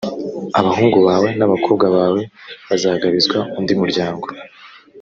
[0.59, 2.21] abahungu bawe n’abakobwa bawe
[2.67, 4.27] bazagabizwa undi muryango,